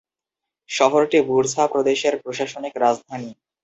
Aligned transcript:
শহরটি 0.69 1.17
বুরসা 1.27 1.63
প্রদেশের 1.73 2.13
প্রশাসনিক 2.23 2.73
রাজধানী। 2.77 3.31